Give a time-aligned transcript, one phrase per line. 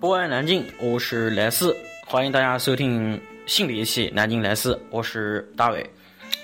[0.00, 1.76] 博爱南京，我是莱斯，
[2.06, 5.84] 欢迎大家收听新的一期《南京莱斯》，我是大伟。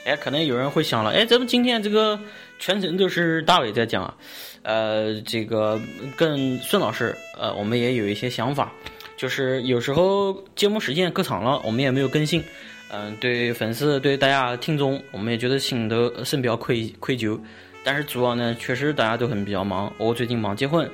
[0.05, 2.19] 哎，可能有人会想了，哎，咱们今天这个
[2.59, 4.15] 全程都是大伟在讲啊，
[4.63, 5.81] 呃，这个
[6.15, 8.71] 跟孙老师，呃，我们也有一些想法，
[9.17, 12.43] 就是有时候节目时间隔长了，我们也没有更新，
[12.91, 17.39] 嗯，对粉丝、对大家听众，我们也觉得心头深表愧愧疚。
[17.85, 20.91] 但是主要呢，确实大家都很比较忙，我最近忙结婚，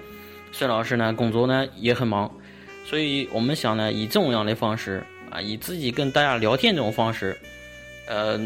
[0.53, 2.31] 孙老师呢工作呢也很忙，
[2.85, 7.37] 所以我们想呢，以这种样的方式啊，以自己跟大家聊天这种方式，
[8.07, 8.41] 呃。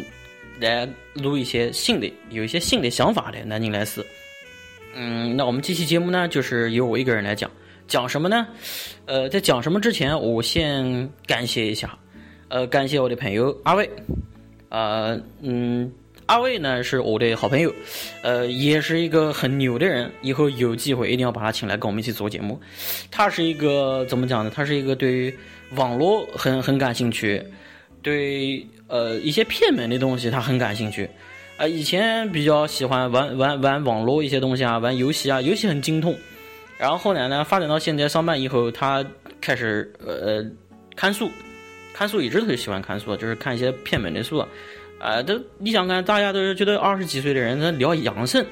[0.61, 4.07] 来录一些新的，有一些新的想法的南京来斯。
[4.95, 7.51] 嗯，那我们这期节目呢，就是由我一个人来讲，
[7.87, 8.47] 讲什么呢？
[9.07, 11.99] 呃，在讲什么之前，我先感谢一下，
[12.49, 13.89] 呃，感谢我的朋友阿卫，
[14.71, 15.93] 呃，嗯，
[16.27, 17.73] 阿卫呢是我的好朋友，
[18.23, 22.59] 呃，也是一个很牛的人，以后有机会一定要把他请来跟我们一起做节目。
[23.11, 24.51] 他是一个怎么讲呢？
[24.55, 25.35] 他是一个对于
[25.77, 27.45] 网络很很感兴趣。
[28.03, 31.09] 对，呃，一些偏门的东西他很感兴趣，
[31.59, 36.15] 啊，以前比较喜欢玩玩玩网络一些东西啊，玩游戏啊，游戏很精通。
[36.79, 39.05] 然后后来呢，发展到现在上班以后，他
[39.41, 40.45] 开始呃
[40.97, 41.31] 看书，
[41.93, 44.45] 看书一直都喜欢看书，就是看一些偏门的书。
[44.99, 48.45] 啊，都你想看，大家都是觉得二十几岁的人在聊养生，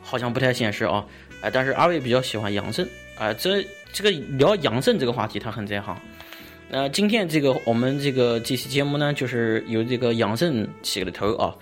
[0.00, 1.04] 好像不太现实啊。
[1.42, 3.62] 啊，但是阿伟比较喜欢养生，啊，这
[3.92, 5.96] 这个聊养生这个话题他很在行。
[6.70, 11.54] 那今天这个我们这个这期节目呢，就是由这个养生起个头啊，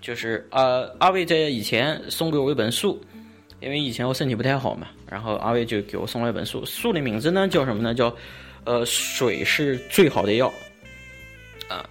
[0.00, 2.98] 就是啊，阿伟在以前送给我一本书，
[3.60, 7.94] 因为以前我身体不太好嘛，然后阿伟就给我送了一本书，书的名字呢叫什么呢？
[7.94, 8.14] 叫
[8.64, 10.52] 呃，水是最好的药
[11.68, 11.88] 啊。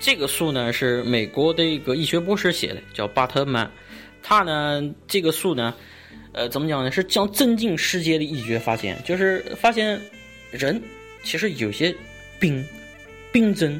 [0.00, 3.70] 这个书呢是美国的一个医学博士写的，叫巴特曼，
[4.22, 5.74] 他呢这个书呢，
[6.32, 6.90] 呃，怎么讲呢？
[6.90, 10.00] 是将震惊世界的医学发现，就是发现
[10.50, 10.80] 人
[11.22, 11.94] 其实有些。
[12.40, 12.64] 病，
[13.30, 13.78] 病症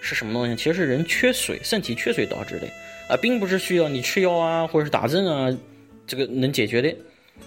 [0.00, 0.54] 是什么东西？
[0.54, 2.68] 其实是人缺水，身体缺水导致的
[3.08, 5.50] 啊，并不是需要你吃药啊，或者是打针啊，
[6.10, 6.92] 这个能解决的。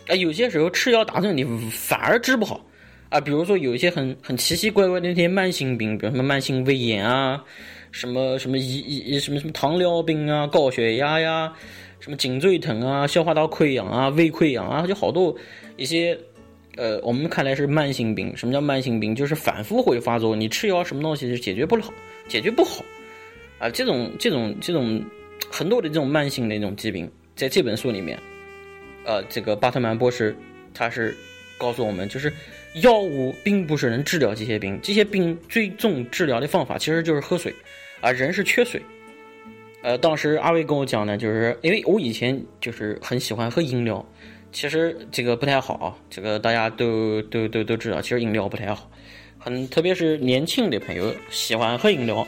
[0.08, 2.66] 啊，有些时候吃药打针你反而治不好
[3.10, 3.20] 啊。
[3.20, 7.44] 比如说有一些很很奇奇怪怪的那些慢性病，比如什么慢性胃炎啊，
[7.92, 11.54] 什么什么一一什么什么糖尿病啊，高血压呀，
[12.00, 15.36] 什么颈椎疼啊，消化道溃疡啊，胃溃疡啊，就好多
[15.76, 16.18] 一些。
[16.76, 18.36] 呃，我们看来是慢性病。
[18.36, 19.14] 什么叫慢性病？
[19.14, 21.84] 就是反复会发作，你吃药什么东西是解决不了，
[22.28, 22.84] 解决不好。
[23.60, 25.00] 啊，这种这种这种
[25.52, 28.18] 很多的这种慢性的那种疾病，在这本书里面，
[29.06, 30.36] 呃，这个巴特曼博士
[30.74, 31.16] 他是
[31.58, 32.32] 告诉我们，就是
[32.82, 37.54] 药物并不是能治疗这些病，这些病最终治疗的方法其实就是喝水。
[38.02, 38.82] 啊，人是缺水。
[39.82, 44.06] 呃，当时阿威跟我讲呢，就是因为我以前就是很喜欢喝饮料。
[44.52, 48.90] 其实这个不太好啊，这个大家都都都都知道，其实饮料不太好，
[49.40, 52.28] 很特别是年轻的朋友喜欢喝饮料，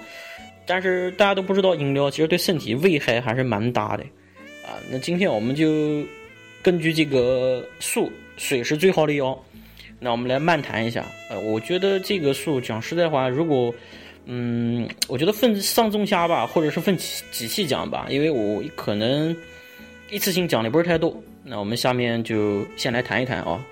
[0.66, 4.04] 但是大家都不知道饮料其实对身体危害还是蛮大的
[4.66, 4.74] 啊。
[4.90, 6.04] 那今天我们就
[6.66, 9.40] 根据这个书，水是最好的药，
[10.00, 11.06] 那我们来漫谈一下。
[11.30, 13.72] 呃，我觉得这个书讲实在话，如果
[14.26, 19.38] 嗯，我觉得分上中下吧，或者是分几几期讲吧，因为我可能
[20.10, 21.16] 一次性讲的不是太多。
[21.44, 23.64] 那我们下面就先来谈一谈啊，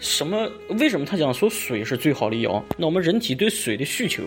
[0.00, 0.50] 什么？
[0.70, 2.60] 为什么他讲说水是最好的药？
[2.76, 4.24] 那我们人体对水的需求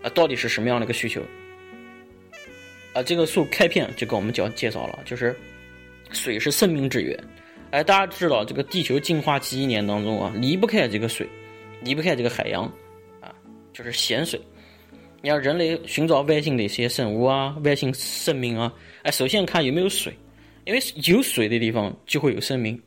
[0.00, 1.20] 啊，到底是什么样的一个需求？
[2.94, 5.36] 啊，这个书开篇就跟我们讲介绍了，就是
[6.10, 7.22] 水是生命之源。
[7.70, 11.28] 哎，大家知道这个地球进化几亿年当中啊，离不开这个水，
[11.82, 12.64] 离不开这个海洋
[13.20, 13.32] 啊，
[13.72, 14.40] 就是咸水。
[15.22, 18.72] 你要人类寻找外星的一些生物啊，外星生命啊，
[19.02, 20.12] 哎，首先看有没有水。
[20.66, 22.80] 因为有水的地方就会有生命，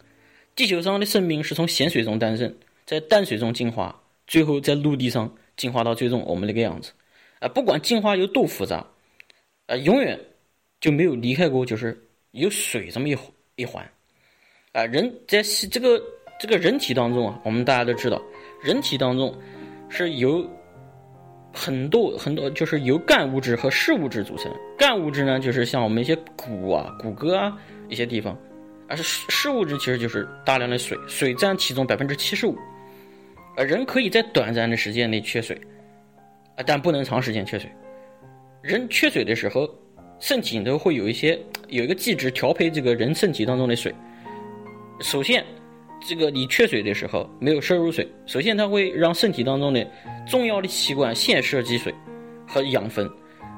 [0.55, 2.55] 地球上的生命是从咸水中诞生，
[2.85, 6.91] 在淡水中进化，最后在陆地上进化到最终我们这个样子。
[7.39, 8.85] 啊，不管进化有多复杂，
[9.65, 10.17] 啊，永远
[10.79, 11.99] 就没有离开过就是
[12.31, 13.17] 有水这么一
[13.55, 13.85] 一环。
[14.73, 15.41] 啊，人在
[15.71, 16.01] 这个
[16.39, 18.21] 这个人体当中啊，我们大家都知道，
[18.61, 19.33] 人体当中
[19.89, 20.45] 是由。
[21.55, 24.51] 很多很多就是由干物质和湿物质组成。
[24.75, 27.55] 干物质呢，就是像我们一些骨啊、骨骼啊
[27.89, 28.35] 一些地方，
[28.87, 32.57] 而湿湿物质其实就是大量的水，水占其中百分之七十五。
[33.55, 35.55] 呃，人可以在短暂的时间内缺水，
[36.55, 37.69] 啊，但不能长时间缺水。
[38.63, 39.69] 人缺水的时候，
[40.19, 43.93] 身体都会有一些有一个机制调配这个人身体当中的水。
[45.03, 45.45] 首先，
[45.99, 49.85] 这个你缺水的时候没有摄入水，首先它会让身体当中的
[50.25, 51.93] 重要的器官先摄给水
[52.47, 53.07] 和养分，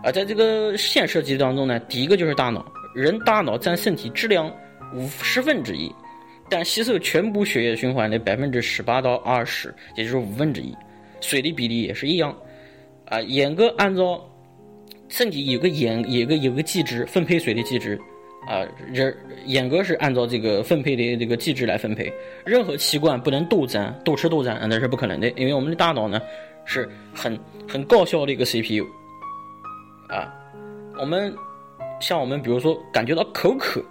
[0.03, 2.65] 而在这个先摄给当中呢，第一个就是大脑，
[2.95, 4.51] 人大脑占身体质量
[4.95, 5.93] 五十分之一，
[6.49, 10.75] 但吸收全部血液循环的百分之十八到二十，也就是五分之一，
[11.21, 12.35] 水的比例也是一样，
[13.05, 14.19] 啊，严格按照
[15.09, 18.01] 身体有个严有个有个机制分配水的机制。
[18.47, 19.15] 啊，人
[19.45, 22.13] 严格是按照这个分配的这个机制来分配，
[22.45, 25.27] 任何器官不能斗占、斗吃斗占，那是不可能的。
[25.31, 26.21] 因为我们的大脑呢
[26.63, 28.85] 是很很高效的一个 CPU。
[30.09, 30.31] 啊，
[30.99, 31.33] 我们
[31.99, 33.83] 像我们比如说感觉到口渴，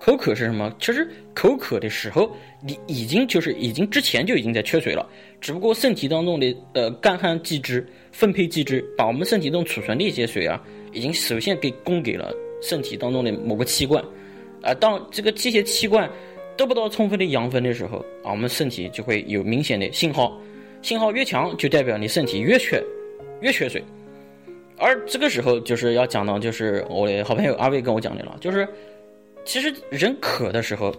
[0.00, 0.72] 口渴是什么？
[0.80, 5.08] 其实口渴的时候，你已经就是已经之前就已经在缺水了，
[5.40, 10.60] 只不过身体当中的呃干旱机制分配机制，把我们身体中储存的一些水啊，
[10.92, 12.34] 已经首先给供给了。
[12.60, 14.02] 身体当中的某个器官，
[14.62, 16.10] 啊，当这个这些器官
[16.56, 20.40] 得不到充分的养分的时候，啊，我们身体就会有明显的信号，
[20.82, 22.82] 信号越强，就代表你身体越缺，
[23.40, 23.82] 越缺水。
[24.76, 28.66] 而这个时候就是要讲到，就是我的好朋友阿威跟我讲的了，就是
[29.44, 30.94] 其实人渴的时候，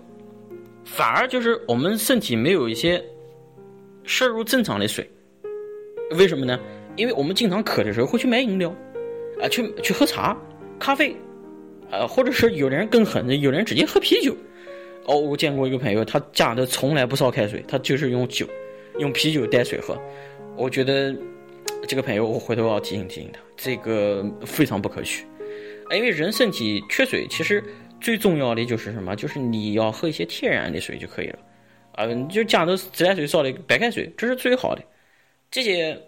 [0.83, 3.03] 反而就是我们身体没有一些
[4.03, 5.09] 摄入正常的水，
[6.17, 6.59] 为什么呢？
[6.95, 8.73] 因为我们经常渴的时候会去买饮料，
[9.41, 10.37] 啊，去去喝茶、
[10.77, 11.15] 咖啡。
[11.91, 14.35] 呃，或者是有的人更狠的，有人直接喝啤酒。
[15.05, 18.47] 哦，我见过一个朋友，他家的从来不烧开水，他就是用酒，
[18.99, 19.99] 用啤酒代水喝。
[20.55, 21.15] 我觉得
[21.87, 25.25] 这个朋友，我回头要提醒提醒他，这个非常不可取。
[25.91, 27.63] 因为人身体缺水，其实
[27.99, 29.15] 最重要的就是什么？
[29.15, 31.39] 就是你要喝一些天然的水就可以了。
[31.93, 34.83] 啊，就家头自来水烧的白开水，这是最好的。
[35.49, 35.99] 这些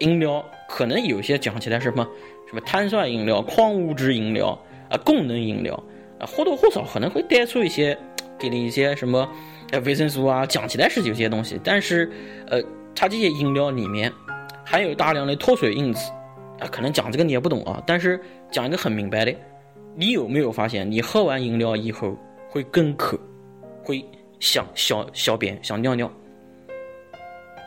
[0.00, 2.06] 饮料可能有些讲起来什么
[2.46, 4.62] 什么碳酸饮料、矿物质饮料。
[4.90, 5.74] 啊，功能饮料
[6.18, 7.96] 啊，或多或少可能会带出一些，
[8.38, 9.26] 给你一些什么，
[9.84, 12.10] 维生素啊，讲起来是有些东西，但是，
[12.48, 12.60] 呃，
[12.94, 14.12] 它这些饮料里面
[14.66, 16.10] 含有大量的脱水因子，
[16.58, 18.20] 啊，可能讲这个你也不懂啊，但是
[18.50, 19.32] 讲一个很明白的，
[19.94, 22.16] 你有没有发现，你喝完饮料以后
[22.48, 23.18] 会更渴，
[23.84, 24.04] 会
[24.40, 26.10] 想小小便想尿尿？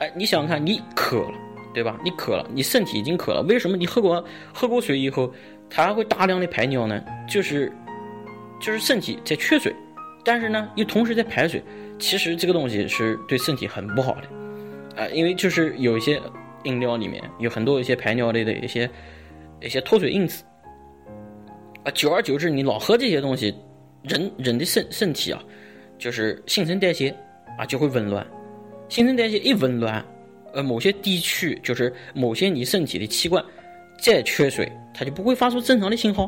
[0.02, 1.34] 哎，你想想看，你渴了，
[1.74, 1.98] 对吧？
[2.04, 4.22] 你渴了，你身体已经渴了，为什么你喝过
[4.54, 5.31] 喝过水以后？
[5.75, 7.72] 它还会大量的排尿呢，就是，
[8.62, 9.74] 就是身体在缺水，
[10.24, 11.64] 但是呢又同时在排水，
[11.98, 16.22] 其实这个东西是对身体很不好的，啊，因为就是有一些
[16.66, 18.88] 饮料里面有很多一些排尿类的一些
[19.64, 20.44] 一些脱水因子，
[21.84, 23.52] 啊，久而久之你老喝这些东西，
[24.04, 25.44] 人人的身身体啊，
[25.98, 27.10] 就是新陈代谢
[27.58, 28.24] 啊就会紊乱，
[28.90, 30.06] 新陈代谢一紊乱，
[30.54, 33.44] 呃，某些地区就是某些你身体的器官。
[34.03, 36.25] 再缺水，它就不会发出正常的信号，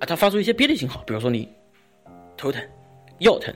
[0.00, 1.48] 啊，它发出一些别的信号，比如说你
[2.36, 2.60] 头疼、
[3.20, 3.54] 腰疼、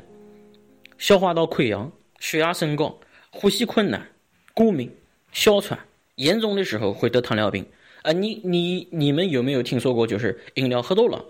[0.97, 1.91] 消化道溃疡、
[2.21, 2.97] 血压升高、
[3.33, 4.07] 呼吸困难、
[4.55, 4.89] 过敏、
[5.33, 5.77] 哮喘，
[6.15, 7.67] 严重的时候会得糖尿病。
[8.03, 11.25] 啊，你你你们有没有听说过，就是饮料喝多了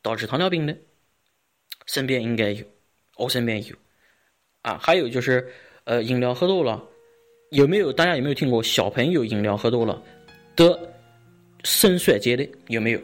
[0.00, 0.74] 导致糖尿病的？
[1.84, 2.64] 身边应该有，
[3.18, 3.76] 我身边有。
[4.62, 5.46] 啊，还有就是，
[5.84, 6.82] 呃，饮料喝多了，
[7.50, 10.02] 有没有大家有没有听过小朋友饮料喝多了？
[10.56, 10.93] 得
[11.64, 13.00] 肾衰竭的有没有？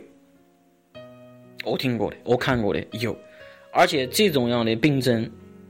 [1.65, 3.17] 我听过的，我看过的有，
[3.73, 5.29] 而且这种样的病症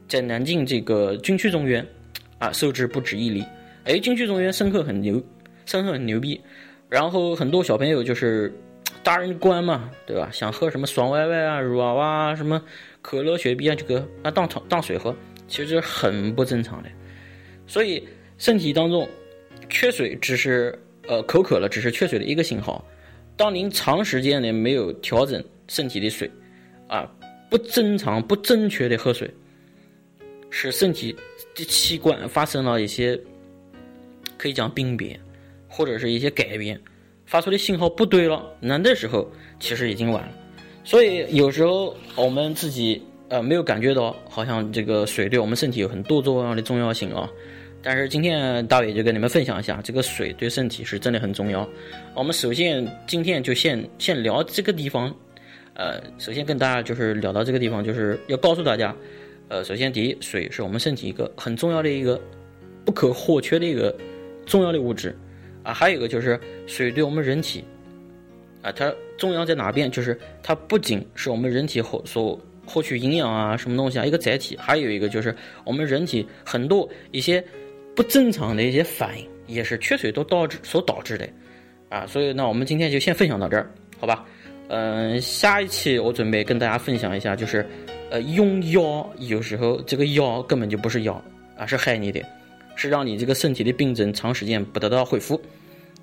[0.09, 1.87] 在南京这个军区中院
[2.39, 3.45] 啊受治不止一例。
[3.85, 5.23] 哎，军区中院生客很牛，
[5.67, 6.41] 生客很牛逼。
[6.89, 8.53] 然后很多小朋友就是
[9.05, 10.29] 大人惯嘛，对吧？
[10.33, 12.61] 想喝什么爽歪歪啊、乳娃娃啊、什么
[13.01, 15.15] 可乐、雪碧啊，这个啊当当水喝，
[15.47, 16.89] 其实很不正常的。
[17.69, 18.07] 所以
[18.37, 19.09] 身体当中
[19.69, 20.77] 缺水只是。
[21.11, 22.85] 呃，口渴了只是缺水的一个信号。
[23.37, 26.31] 当您长时间的没有调整身体的水，
[26.87, 27.11] 啊，
[27.51, 29.29] 不正常、不正确的喝水，
[30.51, 31.17] 使身体
[31.53, 33.21] 的器官发生了一些
[34.39, 35.19] 可以讲病变，
[35.67, 36.81] 或者是一些改变，
[37.27, 40.33] 发出的信号不对了，那那时候其实已经晚了。
[40.85, 47.29] 所以有时候我们自己呃没有感觉到，好像这个水对我们身体有很多重要的重要性啊。
[47.83, 51.67] 但是今天大伟就跟你们分享一下，这个水对身体是真的很重要。
[52.15, 55.15] 我们首先今天就先先聊这个地方，
[55.73, 58.95] 呃，首先跟大家就是聊到这个地方，就是要告诉大家，
[59.49, 62.21] 呃，首先第一，水是我们身体一个很重要的一个
[62.85, 63.97] 不可或缺的一个
[64.45, 65.17] 重要的物质
[65.63, 65.73] 啊。
[65.73, 67.65] 还有一个就是水对我们人体
[68.61, 69.91] 啊，它重要在哪边？
[69.91, 75.35] 就是它不仅是我们人体获所获取营养啊，什么东西啊一个载体，还有一个就是
[75.65, 77.43] 我们人体很多一些。
[78.01, 81.29] 不正常的一些反应，也是缺水都导致所导致的，
[81.91, 84.25] 啊，所以呢，我们今天就先分享到这儿，好吧？
[84.69, 87.69] 嗯，下一期我准备跟大家分享一下，就是
[88.11, 91.23] 呃，用药有时候这个药根本就不是药，
[91.59, 92.25] 而是害你的，
[92.75, 95.39] 是让你这个身体的病症长时间不得到恢复，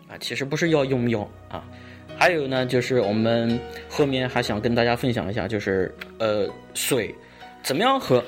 [0.07, 1.67] 啊，其实不是要用药啊。
[2.15, 7.15] 还有呢，就是我们后面还想跟大家分享一下，就是呃，水
[7.63, 8.23] 怎么样喝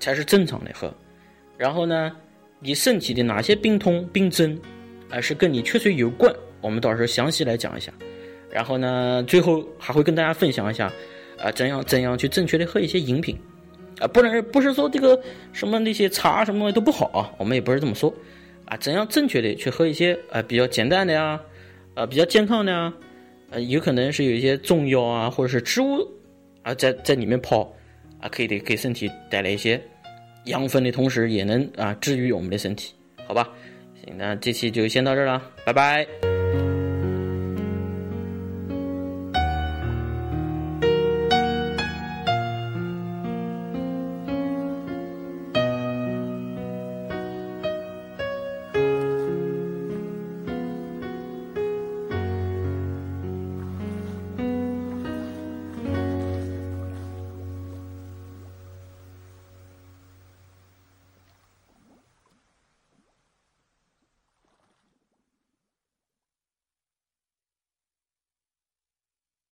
[0.00, 0.90] 才是正常的喝，
[1.58, 2.10] 然后呢，
[2.60, 4.58] 你身体的哪些病痛病症，
[5.10, 7.92] 啊，是跟你缺水有关，我们到时候详细来讲一下。
[8.50, 10.90] 然后呢，最后还会跟大家分享一下，
[11.38, 13.36] 啊，怎样怎样去正确的喝一些饮品，
[13.98, 15.20] 啊，不能不是说这个
[15.52, 18.14] 什么那些茶什么都不好啊，我们也不是这么说，
[18.66, 21.40] 啊，怎样正确的去喝一些啊比较简单的呀，
[21.94, 22.94] 啊比较健康的呀，
[23.50, 26.08] 呃，有可能是有一些中药啊或者是植物
[26.62, 27.74] 啊在在里面泡，
[28.20, 29.82] 啊，可以的给身体带来一些
[30.44, 32.94] 养分的同时，也能啊治愈我们的身体，
[33.26, 33.48] 好吧？
[34.04, 36.33] 行，那这期就先到这儿了，拜拜。